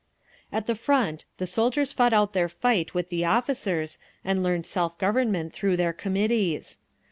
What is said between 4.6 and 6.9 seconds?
self government through their committees.